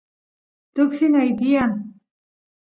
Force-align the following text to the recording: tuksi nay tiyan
tuksi 0.73 1.07
nay 1.11 1.29
tiyan 1.39 1.71